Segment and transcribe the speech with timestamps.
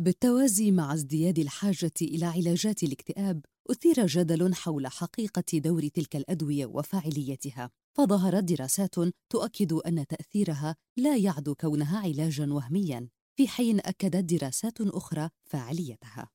[0.00, 7.70] بالتوازي مع ازدياد الحاجة إلى علاجات الاكتئاب، أثير جدل حول حقيقة دور تلك الأدوية وفاعليتها،
[7.96, 8.94] فظهرت دراسات
[9.30, 16.28] تؤكد أن تأثيرها لا يعدو كونها علاجاً وهمياً، في حين أكدت دراسات أخرى فاعليتها.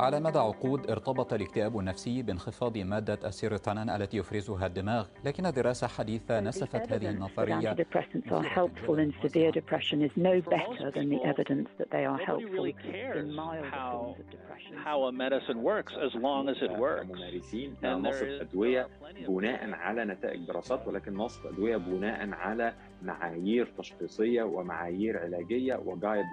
[0.00, 6.40] على مدى عقود ارتبط الاكتئاب النفسي بانخفاض مادة السيروتونين التي يفرزها الدماغ لكن دراسة حديثة
[6.40, 7.76] نسفت هذه النظرية
[14.84, 17.06] how a medicine works as long as it works.
[17.84, 18.88] نصف أدوية
[19.28, 26.24] بناء على نتائج دراسات ولكن نصف أدوية بناء على معايير تشخيصية ومعايير علاجية وجايد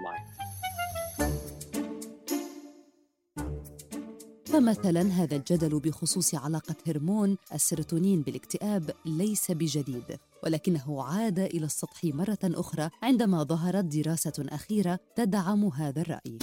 [4.58, 12.40] فمثلا هذا الجدل بخصوص علاقة هرمون السيروتونين بالاكتئاب ليس بجديد ولكنه عاد إلى السطح مرة
[12.44, 16.38] أخرى عندما ظهرت دراسة أخيرة تدعم هذا الرأي.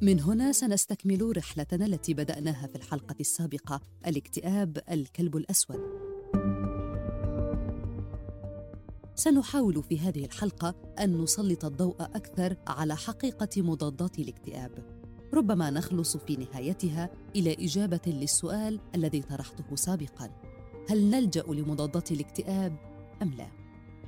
[0.00, 6.11] من هنا سنستكمل رحلتنا التي بدأناها في الحلقة السابقة الاكتئاب الكلب الأسود.
[9.22, 14.70] سنحاول في هذه الحلقة أن نسلط الضوء أكثر على حقيقة مضادات الاكتئاب.
[15.34, 20.30] ربما نخلص في نهايتها إلى إجابة للسؤال الذي طرحته سابقا.
[20.90, 22.76] هل نلجأ لمضادات الاكتئاب
[23.22, 23.48] أم لا؟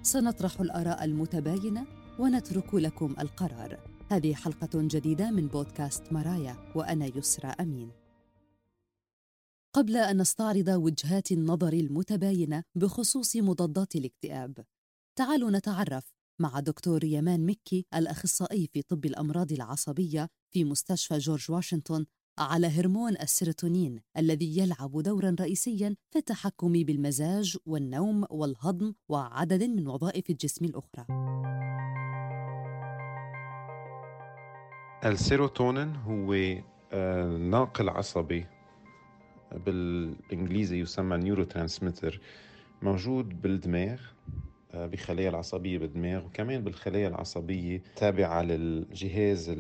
[0.03, 1.87] سنطرح الآراء المتباينة
[2.19, 3.81] ونترك لكم القرار.
[4.11, 7.91] هذه حلقة جديدة من بودكاست مرايا وأنا يسرى أمين.
[9.73, 14.65] قبل أن نستعرض وجهات النظر المتباينة بخصوص مضادات الاكتئاب
[15.17, 22.07] تعالوا نتعرف مع دكتور يمان مكي الأخصائي في طب الأمراض العصبية في مستشفى جورج واشنطن
[22.39, 30.31] على هرمون السيروتونين الذي يلعب دورا رئيسيا في التحكم بالمزاج والنوم والهضم وعدد من وظائف
[30.31, 31.07] الجسم الأخرى.
[35.05, 36.35] السيروتونين هو
[36.93, 38.47] آه، ناقل عصبي
[39.53, 41.47] بالإنجليزي يسمى neuro
[42.83, 44.01] موجود بالدماغ
[44.75, 49.55] بخلايا العصبية بالدماغ وكمان بالخلايا العصبية تابعة للجهاز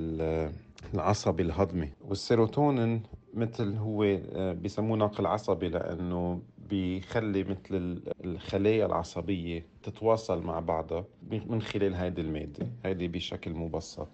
[0.94, 1.90] العصبي الهضمي.
[2.08, 3.02] والسيروتونين
[3.34, 11.62] مثل هو آه، بيسموه ناقل عصبي لأنه بيخلي مثل الخلايا العصبية تتواصل مع بعضها من
[11.62, 12.66] خلال هذه المادة.
[12.84, 14.08] هذه بشكل مبسط.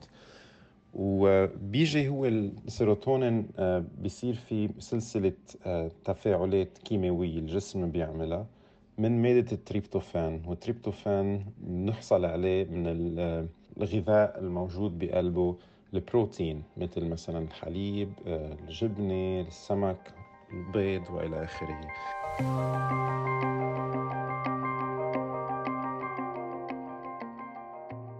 [0.95, 5.33] وبيجي هو السيروتونين آه، بيصير في سلسلة
[5.67, 8.47] آه، تفاعلات كيميائية الجسم بيعملها.
[9.01, 11.45] من مادة التريبتوفان والتريبتوفان
[11.87, 12.85] نحصل عليه من
[13.79, 15.57] الغذاء الموجود بقلبه
[15.95, 20.15] البروتين مثل مثلا الحليب الجبنة السمك
[20.53, 21.81] البيض وإلى آخره.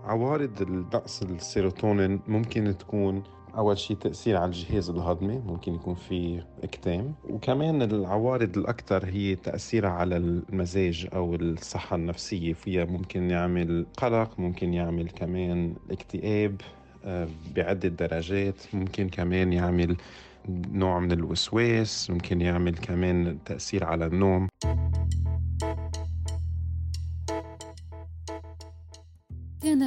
[0.05, 3.23] عوارض نقص السيروتونين ممكن تكون
[3.61, 9.91] أول شيء تأثير على الجهاز الهضمي ممكن يكون في اكتام وكمان العوارض الأكثر هي تأثيرها
[9.91, 12.53] على المزاج أو الصحة النفسية.
[12.53, 16.61] فيها ممكن يعمل قلق ممكن يعمل كمان اكتئاب
[17.05, 18.57] آه، بعدة درجات.
[18.73, 19.97] ممكن كمان يعمل
[20.73, 24.49] نوع من الوسواس ممكن يعمل كمان تأثير على النوم.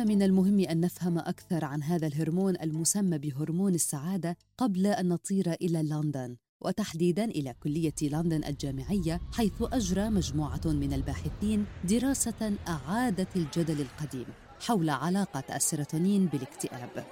[0.04, 5.84] من المهم أن نفهم أكثر عن هذا الهرمون المسمى بهرمون السعادة قبل أن نطير إلى
[5.84, 14.26] لندن وتحديدا إلى كلية لندن الجامعية حيث أجرى مجموعة من الباحثين دراسة اعادت الجدل القديم
[14.60, 17.06] حول علاقة السيروتونين بالاكتئاب.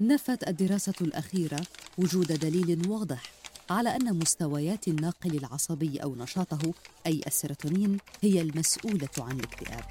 [0.00, 1.60] نفت الدراسة الأخيرة
[1.98, 3.22] وجود دليل واضح
[3.70, 6.74] على أن مستويات الناقل العصبي أو نشاطه
[7.06, 9.84] أي السيروتونين هي المسؤولة عن الاكتئاب.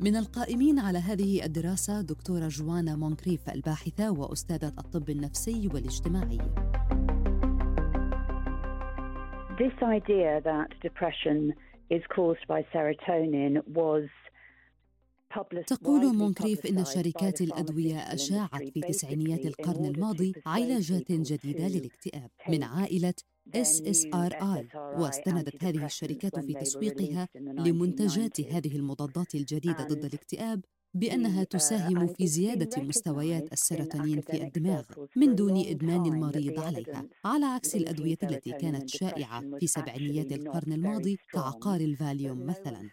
[0.00, 6.38] من القائمين على هذه الدراسة دكتورة جوانا مونكريف الباحثة وأستاذة الطب النفسي والاجتماعي.
[9.58, 11.54] This idea that depression
[11.90, 14.08] is caused by serotonin was
[15.66, 23.14] تقول مونكريف إن شركات الأدوية أشاعت في تسعينيات القرن الماضي علاجات جديدة للاكتئاب من عائلة
[23.56, 30.60] SSRI واستندت هذه الشركات في تسويقها لمنتجات هذه المضادات الجديدة ضد الاكتئاب
[30.94, 34.84] بأنها تساهم في زيادة مستويات السيروتونين في الدماغ
[35.16, 37.08] من دون إدمان المريض عليها.
[37.24, 42.90] على عكس الأدوية التي كانت شائعة في سبعينيات القرن الماضي كعقار الفاليوم مثلاً.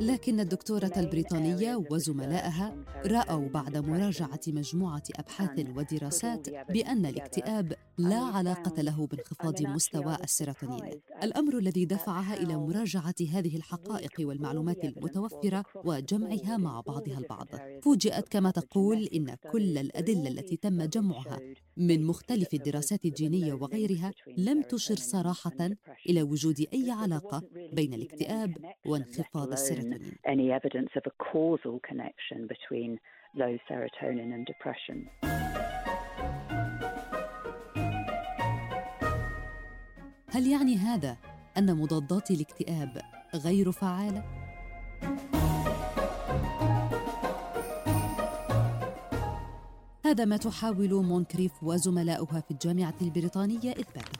[0.00, 2.76] لكن الدكتورة البريطانية وزملائها
[3.06, 11.00] رأوا بعد مراجعة مجموعة أبحاث ودراسات بأن الاكتئاب لا علاقة له بانخفاض مستوى السيروتونين.
[11.22, 17.46] الأمر الذي دفعها إلى مراجعة هذه الحقائق والمعلومات المتوفرة وجمعها مع بعضها البعض.
[17.82, 21.40] فوجئت كما تقول إن كل الأدلة التي تم جمعها
[21.76, 25.70] من مختلف الدراسات الجينية وغيرها لم تشر صراحة
[26.08, 27.42] إلى وجود أي علاقة
[27.72, 28.56] بين الاكتئاب
[28.86, 29.89] وانخفاض السيروتونين.
[30.24, 32.98] Any evidence of a causal connection between
[33.34, 35.08] low serotonin and depression.
[40.32, 41.16] هل يعني هذا
[41.58, 43.02] أن مضادات الاكتئاب
[43.34, 44.24] غير فعالة؟
[50.04, 54.19] هذا ما تحاول مونكريف وزملاؤها في الجامعة البريطانية إثباته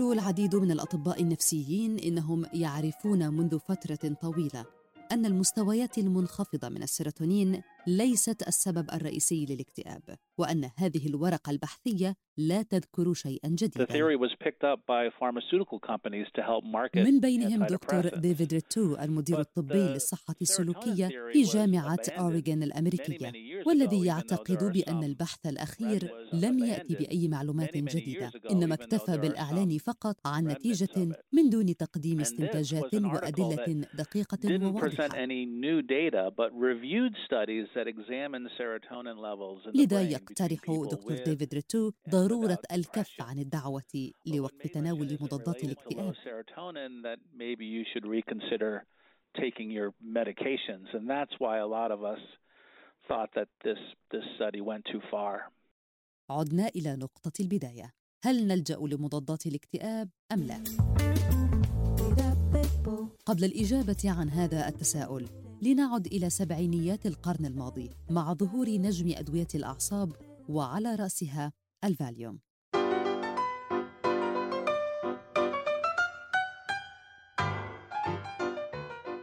[0.00, 4.64] يقول العديد من الأطباء النفسيين إنهم يعرفون منذ فترة طويلة
[5.12, 10.02] أن المستويات المنخفضة من السيروتونين ليست السبب الرئيسي للاكتئاب
[10.38, 13.84] وأن هذه الورقة البحثية لا تذكر شيئا جديدا.
[17.04, 23.32] من بينهم دكتور ديفيد ريتو المدير الطبي للصحة السلوكية في جامعة أوريغون الأمريكية
[23.66, 30.44] والذي يعتقد بأن البحث الأخير لم يأتي بأي معلومات جديدة إنما اكتفى بالإعلان فقط عن
[30.48, 34.38] نتيجة من دون تقديم استنتاجات وأدلة دقيقة
[34.72, 35.22] وواضحة.
[39.74, 40.58] لذا يقترح
[40.90, 46.14] دكتور ديفيد ريتو ضرورة الكف عن الدعوة لوقف تناول مضادات الاكتئاب
[49.36, 52.22] taking your medications and that's why a lot of us
[53.08, 53.80] thought that this
[54.12, 55.52] this study went too far.
[56.30, 57.92] عدنا إلى نقطة البداية
[58.24, 60.64] هل نلجأ لمضادات الاكتئاب أم لا؟
[63.26, 70.12] قبل الإجابة عن هذا التساؤل لنعد إلى سبعينيات القرن الماضي مع ظهور نجم أدوية الأعصاب
[70.48, 71.52] وعلى رأسها
[71.84, 72.38] الفاليوم.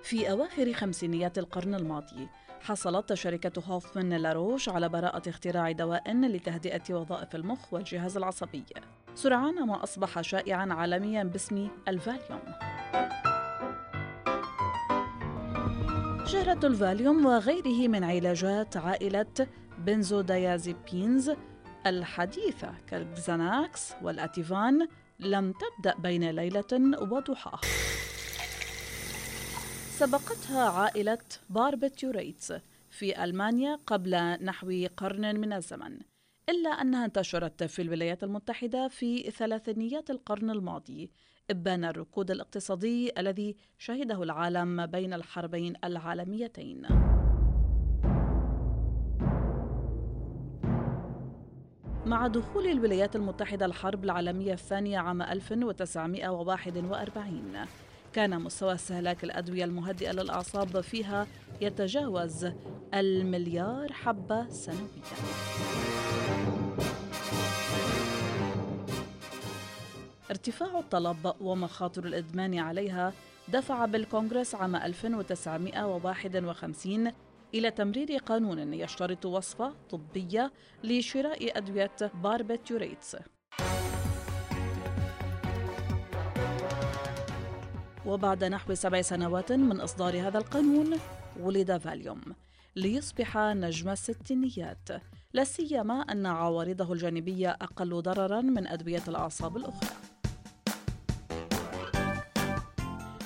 [0.03, 2.27] في أواخر خمسينيات القرن الماضي
[2.61, 8.63] حصلت شركة هوفمان لاروش على براءة اختراع دواء لتهدئة وظائف المخ والجهاز العصبي.
[9.15, 12.41] سرعان ما أصبح شائعا عالميا باسم الفاليوم.
[16.25, 21.31] شهرة الفاليوم وغيره من علاجات عائلة benzodiazepines
[21.87, 24.87] الحديثة كالكزاناكس والأتيفان
[25.19, 27.61] لم تبدأ بين ليلة وضحاها.
[29.89, 31.17] سبقتها عائلة
[31.49, 32.53] barbiturates
[32.89, 34.15] في ألمانيا قبل
[34.45, 35.99] نحو قرن من الزمن
[36.49, 41.11] إلا أنها انتشرت في الولايات المتحدة في ثلاثينيات القرن الماضي
[41.51, 46.81] إبان الركود الاقتصادي الذي شهده العالم بين الحربين العالميتين
[52.05, 57.55] مع دخول الولايات المتحدة الحرب العالمية الثانية عام 1941
[58.13, 61.27] كان مستوى استهلاك الأدوية المهدئة للأعصاب فيها
[61.61, 62.47] يتجاوز
[62.93, 66.02] المليار حبة سنوياً.
[70.33, 73.13] ارتفاع الطلب ومخاطر الإدمان عليها
[73.47, 77.11] دفع بالكونغرس عام 1951
[77.53, 80.51] إلى تمرير قانون يشترط وصفة طبية
[80.83, 83.17] لشراء أدوية باربيتوريتس
[88.05, 90.97] وبعد نحو سبع سنوات من إصدار هذا القانون
[91.39, 92.21] ولد فاليوم
[92.75, 94.89] ليصبح نجم الستينيات.
[95.33, 100.12] لا سيما أن عوارضه الجانبية أقل ضررا من أدوية الأعصاب الأخرى.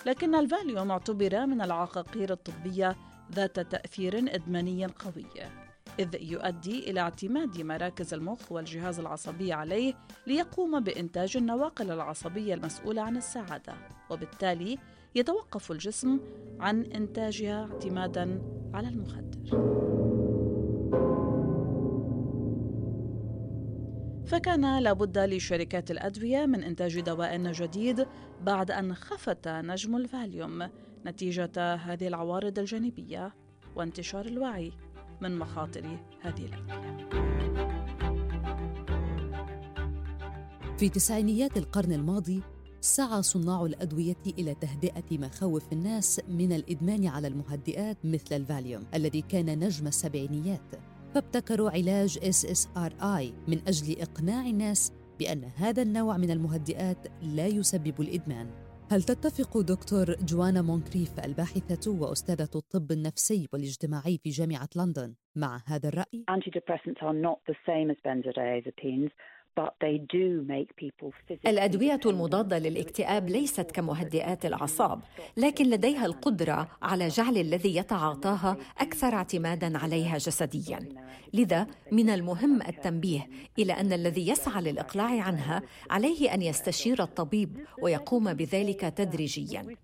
[0.07, 2.95] لكن الفاليوم اعتبر من العقاقير الطبية
[3.31, 5.25] ذات تأثير إدماني قوي
[5.99, 9.93] إذ يؤدي إلى اعتماد مراكز المخ والجهاز العصبي عليه
[10.27, 13.73] ليقوم بإنتاج النواقل العصبية المسؤولة عن السعادة
[14.09, 14.77] وبالتالي
[15.15, 16.19] يتوقف الجسم
[16.59, 18.41] عن إنتاجها اعتمادا
[18.73, 20.16] على المخدر.
[24.27, 28.05] فكان لابد لشركات الأدوية من إنتاج دواء جديد
[28.41, 30.69] بعد أن خفت نجم الفاليوم
[31.05, 33.33] نتيجة هذه العوارض الجانبية
[33.75, 34.71] وانتشار الوعي
[35.21, 37.07] من مخاطر هذه الأدوية.
[40.77, 42.43] في تسعينيات القرن الماضي
[42.81, 49.59] سعى صناع الأدوية إلى تهدئة مخاوف الناس من الإدمان على المهدئات مثل الفاليوم الذي كان
[49.59, 50.75] نجم السبعينيات
[51.17, 58.47] فابتكروا علاج SSRI من أجل إقناع الناس بأن هذا النوع من المهدئات لا يسبب الإدمان
[58.91, 65.89] هل تتفق دكتور جوانا مونكريف الباحثة وأستاذة الطب النفسي والاجتماعي في جامعة لندن مع هذا
[65.89, 66.23] الرأي؟
[71.47, 75.01] الأدوية المضادة للاكتئاب ليست كمهدئات الأعصاب،
[75.37, 80.79] لكن لديها القدرة على جعل الذي يتعاطاها أكثر اعتمادا عليها جسديا.
[81.33, 88.33] لذا من المهم التنبيه إلى أن الذي يسعى للإقلاع عنها عليه أن يستشير الطبيب ويقوم
[88.33, 89.75] بذلك تدريجيا.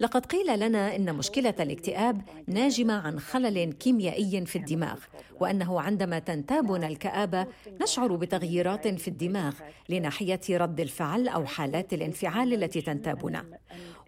[0.00, 4.98] لقد قيل لنا إن مشكلة الاكتئاب ناجمة عن خلل كيميائي في الدماغ،
[5.40, 7.46] وأنه عندما تنتابنا الكآبة
[7.82, 9.54] نشعر بتغييرات في الدماغ
[9.88, 13.44] لناحية رد الفعل أو حالات الانفعال التي تنتابنا.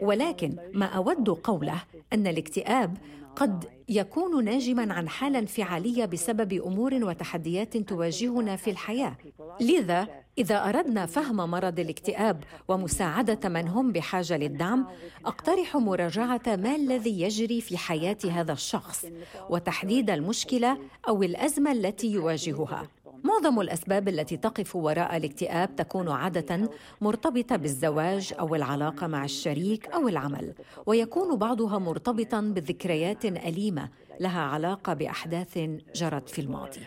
[0.01, 2.97] ولكن ما أود قوله أن الاكتئاب
[3.37, 9.17] قد يكون ناجما عن حالة انفعالية بسبب أمور وتحديات تواجهنا في الحياة.
[9.61, 14.87] لذا إذا أردنا فهم مرض الاكتئاب ومساعدة من هم بحاجة للدعم
[15.27, 19.07] أقترح مراجعة ما الذي يجري في حياة هذا الشخص
[19.51, 20.79] وتحديد المشكلة
[21.09, 22.89] أو الأزمة التي يواجهها.
[23.25, 26.71] معظم الأسباب التي تقف وراء الاكتئاب تكون عادة
[27.01, 30.55] مرتبطة بالزواج أو العلاقة مع الشريك أو العمل
[30.87, 35.59] ويكون بعضها مرتبطا بذكريات أليمة لها علاقة بأحداث
[35.95, 36.81] جرت في الماضي.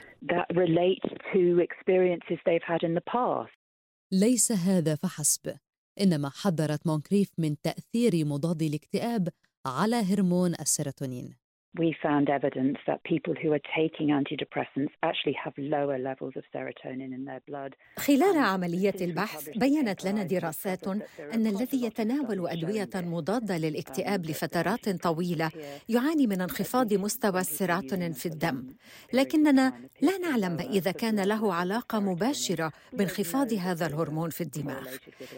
[4.11, 5.57] ليس هذا فحسب
[6.01, 9.29] إنما حذرت مونكريف من تأثير مضاد الاكتئاب
[9.65, 11.38] على هرمون السيروتونين.
[11.77, 17.13] We found evidence that people who are taking antidepressants actually have lower levels of serotonin
[17.13, 17.75] in their blood.
[17.97, 20.87] خلال عملية البحث بينت لنا دراسات
[21.33, 25.51] أن الذي يتناول أدوية مضادة للاكتئاب لفترات طويلة
[25.89, 28.67] يعاني من انخفاض مستوى السيروتونين في الدم،
[29.13, 34.87] لكننا لا نعلم إذا كان له علاقة مباشرة بانخفاض هذا الهرمون في الدماغ.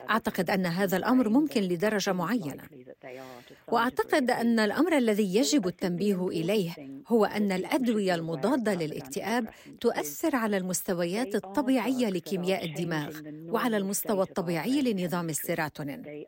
[0.10, 2.64] أعتقد أن هذا الأمر ممكن لدرجة معينة.
[3.68, 6.76] وأعتقد أن الأمر الذي يجب التنبيه إليه
[7.08, 9.48] هو أن الأدوية المضادة للاكتئاب
[9.82, 16.26] تؤثر على المستويات الطبيعية لكيمياء الدماغ وعلى المستوى الطبيعي لنظام السيروتونين.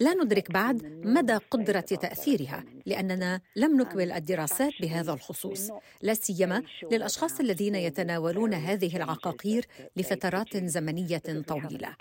[0.00, 5.70] لا ندرك بعد مدى قدرة تأثيرها لأننا لم نكمل الدراسات بهذا الخصوص
[6.02, 6.62] لا سيما
[6.92, 11.94] للأشخاص الذين يتناولون هذه العقاقير لفترات زمنية طويلة.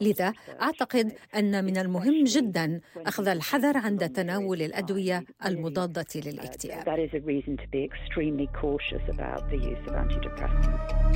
[0.00, 6.75] لذا أعتقد أن من المهم جدا أخذ الحذر عند تناول الأدوية المضادة للاكتئاب.
[6.84, 11.06] That is a reason to be extremely cautious about the use of antidepressants.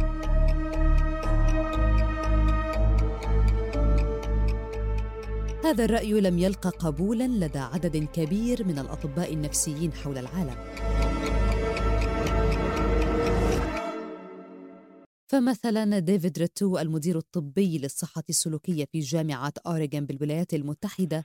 [5.65, 10.57] هذا الرأي لم يلقى قبولا لدى عدد كبير من الأطباء النفسيين حول العالم.
[15.27, 21.25] فمثلا ديفيد ريتو المدير الطبي للصحة السلوكية في جامعة أوريغون بالولايات المتحدة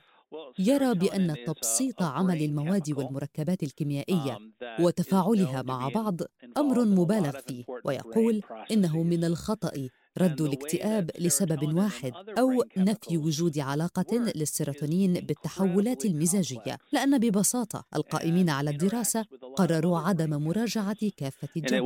[0.58, 4.38] يرى بأن تبسيط عمل المواد والمركبات الكيميائية
[4.80, 6.20] وتفاعلها مع بعض
[6.56, 8.40] أمر مبالغ فيه ويقول
[8.70, 9.88] إنه من الخطأ
[10.20, 18.70] رد الاكتئاب لسبب واحد أو نفي وجود علاقة للسيروتونين بالتحولات المزاجية لأن ببساطة القائمين على
[18.70, 19.24] الدراسة
[19.56, 21.78] قرروا عدم مراجعة كافة الجمل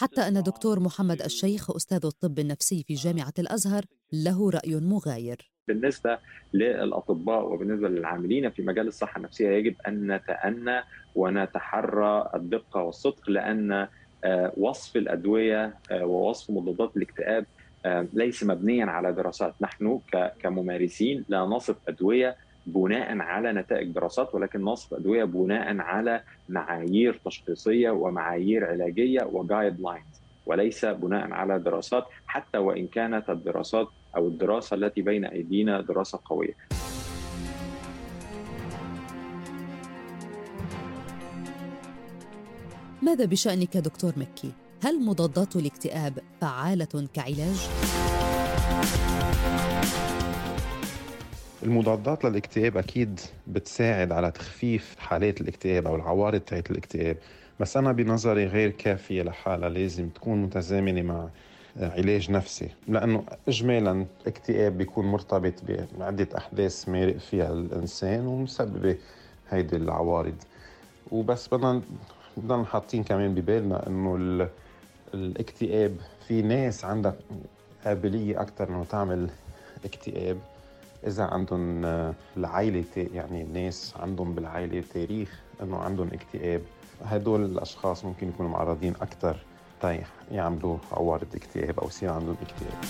[0.00, 5.50] حتى أن دكتور محمد الشيخ أستاذ الطب النفسي في جامعة الأزهر له رأي مغاير.
[5.68, 6.18] بالنسبة
[6.54, 10.80] للأطباء وبالنسبة للعاملين في مجال الصحة النفسية يجب أن نتأنى
[11.14, 13.88] ونتحرى الدقة والصدق لأن
[14.24, 17.46] آه، وصف الأدوية آه، ووصف مضادات الاكتئاب
[17.86, 19.54] آه، ليس مبنيا على دراسات.
[19.60, 20.00] نحن
[20.40, 27.90] كممارسين لا نصف أدوية بناء على نتائج دراسات ولكن نصف أدوية بناء على معايير تشخيصية
[27.90, 35.02] ومعايير علاجية وجايد لاينز وليس بناء على دراسات حتى وإن كانت الدراسات أو الدراسة التي
[35.02, 36.54] بين أيدينا دراسة قوية.
[43.02, 44.52] ماذا بشأنك دكتور مكي؟
[44.84, 47.68] هل مضادات الاكتئاب فعالة كعلاج؟
[51.64, 57.16] المضادات للاكتئاب أكيد بتساعد على تخفيف حالات الاكتئاب أو العوارض تاعت الاكتئاب.
[57.60, 61.28] بس أنا بنظري غير كافية لحالها لازم تكون متزامنة مع
[61.76, 62.68] علاج نفسي.
[62.88, 65.52] لأنه اجمالا الاكتئاب بيكون مرتبط
[65.98, 68.96] بعدة أحداث مارق فيها الإنسان ومسببة
[69.50, 70.36] هيدي العوارض.
[71.12, 71.80] وبس بدنا
[72.36, 74.48] بدنا حاطين كمان ببالنا إنه
[75.14, 75.96] الاكتئاب
[76.28, 77.14] في ناس عندها
[77.84, 79.28] قابليه أكثر إنه تعمل
[79.84, 80.38] اكتئاب.
[81.06, 81.84] إذا عندهم
[82.36, 86.62] العائلة يعني الناس عندهم بالعائلة تاريخ إنه عندهم اكتئاب
[87.02, 89.36] هدول الأشخاص ممكن يكونوا معرضين أكثر
[89.82, 92.84] طيب يعملوا عوارض اكتئاب أو يصير عندهم اكتئاب.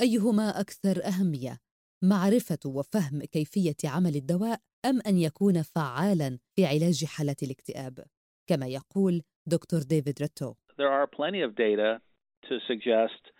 [0.00, 1.58] أيهما أكثر أهمية؟
[2.02, 8.04] معرفة وفهم كيفية عمل الدواء أم أن يكون فعالا في علاج حالات الاكتئاب؟
[8.46, 12.00] كما يقول دكتور ديفيد ريتو There are plenty of data
[12.48, 13.37] to suggest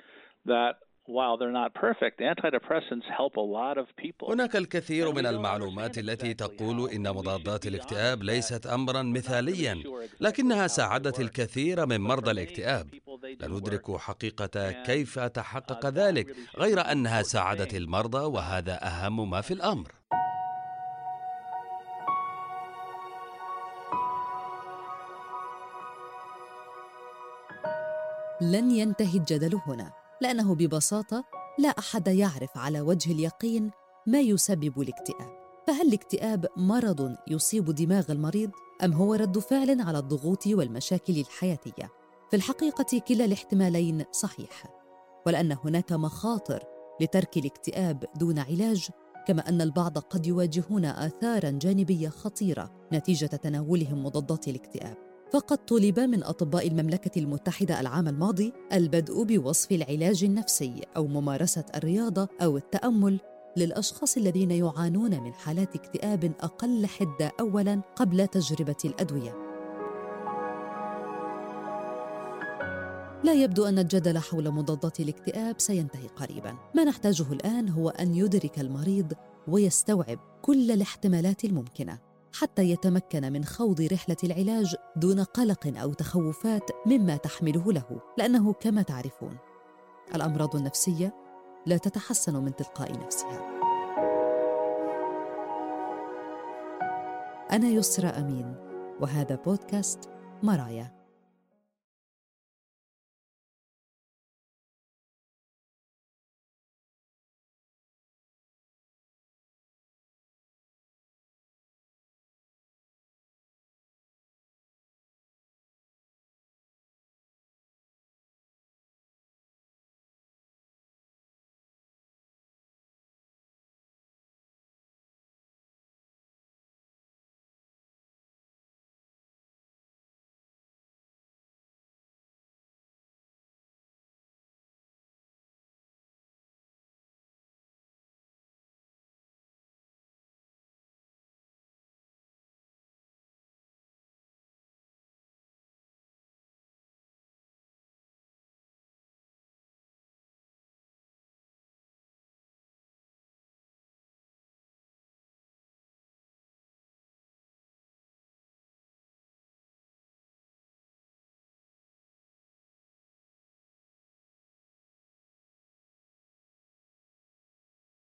[0.49, 0.75] that
[4.29, 9.83] هناك الكثير من المعلومات التي تقول إن مضادات الاكتئاب ليست امرا مثاليا
[10.21, 12.87] لكنها ساعدت الكثير من مرضى الاكتئاب.
[13.41, 19.93] لا ندرك حقيقة كيف تحقق ذلك غير أنها ساعدت المرضى وهذا أهم ما في الأمر.
[28.41, 29.98] لن ينتهي الجدل هنا.
[30.23, 31.25] لأنه ببساطة
[31.59, 33.71] لا أحد يعرف على وجه اليقين
[34.07, 35.39] ما يسبب الاكتئاب.
[35.67, 38.51] فهل الاكتئاب مرض يصيب دماغ المريض
[38.85, 41.91] أم هو رد فعل على الضغوط والمشاكل الحياتية؟
[42.31, 44.65] في الحقيقة كلا الاحتمالين صحيح.
[45.27, 46.63] ولأن هناك مخاطر
[47.01, 48.89] لترك الاكتئاب دون علاج
[49.27, 55.08] كما أن البعض قد يواجهون آثارا جانبية خطيرة نتيجة تناولهم مضادات الاكتئاب.
[55.33, 62.29] فقد طلب من أطباء المملكة المتحدة العام الماضي البدء بوصف العلاج النفسي أو ممارسة الرياضة
[62.43, 63.21] أو التأمل
[63.57, 69.49] للأشخاص الذين يعانون من حالات اكتئاب أقل حدة اولا قبل تجربة الأدوية.
[73.25, 76.55] لا يبدو أن الجدل حول مضادات الاكتئاب سينتهي قريبا.
[76.75, 79.13] ما نحتاجه الآن هو أن يدرك المريض
[79.49, 82.08] ويستوعب كل الاحتمالات الممكنة.
[82.41, 88.83] حتى يتمكن من خوض رحلة العلاج دون قلق أو تخوفات مما تحمله له لأنه كما
[88.83, 89.37] تعرفون
[90.15, 91.15] الأمراض النفسية
[91.67, 93.59] لا تتحسن من تلقاء نفسها.
[97.53, 98.55] أنا يسرى أمين
[99.01, 100.01] وهذا بودكاست
[100.43, 100.98] مرايا.